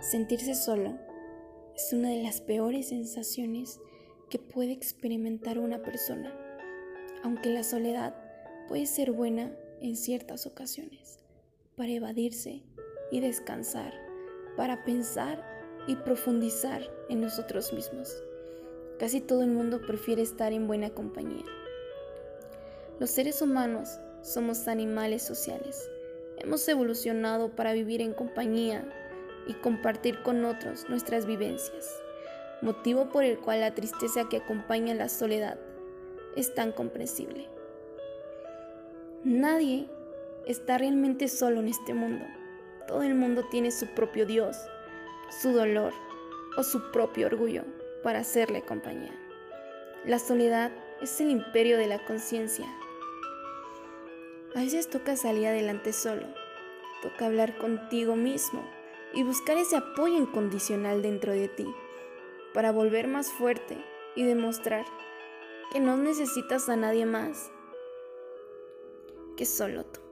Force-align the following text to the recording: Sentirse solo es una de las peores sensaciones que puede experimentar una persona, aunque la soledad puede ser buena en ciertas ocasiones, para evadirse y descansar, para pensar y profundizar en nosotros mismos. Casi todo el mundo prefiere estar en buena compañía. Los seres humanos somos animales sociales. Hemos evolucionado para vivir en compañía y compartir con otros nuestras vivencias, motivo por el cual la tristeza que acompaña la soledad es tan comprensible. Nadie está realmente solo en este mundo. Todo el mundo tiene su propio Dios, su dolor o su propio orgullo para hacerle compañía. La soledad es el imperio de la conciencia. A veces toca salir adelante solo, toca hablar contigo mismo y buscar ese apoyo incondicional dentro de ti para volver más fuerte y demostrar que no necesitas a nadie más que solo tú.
Sentirse 0.00 0.54
solo 0.54 0.94
es 1.76 1.92
una 1.92 2.08
de 2.08 2.22
las 2.22 2.40
peores 2.40 2.88
sensaciones 2.88 3.80
que 4.30 4.38
puede 4.38 4.72
experimentar 4.72 5.58
una 5.58 5.82
persona, 5.82 6.34
aunque 7.22 7.50
la 7.50 7.62
soledad 7.62 8.14
puede 8.66 8.86
ser 8.86 9.12
buena 9.12 9.52
en 9.82 9.96
ciertas 9.96 10.46
ocasiones, 10.46 11.18
para 11.76 11.90
evadirse 11.90 12.62
y 13.10 13.20
descansar, 13.20 13.92
para 14.56 14.84
pensar 14.84 15.44
y 15.86 15.96
profundizar 15.96 16.82
en 17.10 17.20
nosotros 17.20 17.74
mismos. 17.74 18.22
Casi 18.98 19.20
todo 19.20 19.42
el 19.42 19.50
mundo 19.50 19.82
prefiere 19.86 20.22
estar 20.22 20.54
en 20.54 20.66
buena 20.66 20.88
compañía. 20.90 21.44
Los 22.98 23.10
seres 23.10 23.42
humanos 23.42 24.00
somos 24.22 24.66
animales 24.66 25.22
sociales. 25.22 25.90
Hemos 26.38 26.66
evolucionado 26.68 27.54
para 27.54 27.74
vivir 27.74 28.00
en 28.00 28.14
compañía 28.14 28.90
y 29.46 29.54
compartir 29.54 30.22
con 30.22 30.44
otros 30.44 30.88
nuestras 30.88 31.26
vivencias, 31.26 32.00
motivo 32.62 33.08
por 33.10 33.24
el 33.24 33.38
cual 33.38 33.60
la 33.60 33.74
tristeza 33.74 34.28
que 34.28 34.38
acompaña 34.38 34.94
la 34.94 35.08
soledad 35.08 35.58
es 36.36 36.54
tan 36.54 36.72
comprensible. 36.72 37.48
Nadie 39.24 39.88
está 40.46 40.78
realmente 40.78 41.28
solo 41.28 41.60
en 41.60 41.68
este 41.68 41.94
mundo. 41.94 42.24
Todo 42.86 43.02
el 43.02 43.14
mundo 43.14 43.44
tiene 43.50 43.70
su 43.70 43.86
propio 43.88 44.26
Dios, 44.26 44.56
su 45.42 45.52
dolor 45.52 45.92
o 46.56 46.62
su 46.62 46.90
propio 46.90 47.26
orgullo 47.26 47.64
para 48.02 48.20
hacerle 48.20 48.62
compañía. 48.62 49.14
La 50.04 50.18
soledad 50.18 50.72
es 51.02 51.20
el 51.20 51.30
imperio 51.30 51.76
de 51.76 51.86
la 51.86 52.04
conciencia. 52.04 52.66
A 54.54 54.60
veces 54.60 54.88
toca 54.88 55.16
salir 55.16 55.46
adelante 55.46 55.92
solo, 55.92 56.26
toca 57.02 57.26
hablar 57.26 57.56
contigo 57.58 58.16
mismo 58.16 58.64
y 59.14 59.22
buscar 59.22 59.56
ese 59.56 59.76
apoyo 59.76 60.16
incondicional 60.16 61.02
dentro 61.02 61.32
de 61.32 61.48
ti 61.48 61.66
para 62.54 62.72
volver 62.72 63.08
más 63.08 63.30
fuerte 63.30 63.82
y 64.14 64.24
demostrar 64.24 64.84
que 65.72 65.80
no 65.80 65.96
necesitas 65.96 66.68
a 66.68 66.76
nadie 66.76 67.06
más 67.06 67.50
que 69.36 69.46
solo 69.46 69.84
tú. 69.84 70.09